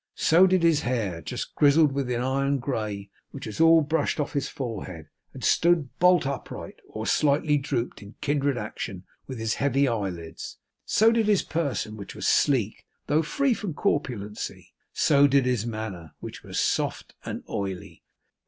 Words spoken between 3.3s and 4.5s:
was all brushed off his